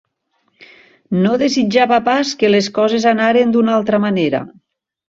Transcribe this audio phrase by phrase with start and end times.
[1.25, 4.47] No desitjava pas que les coses anaren d'una altra manera.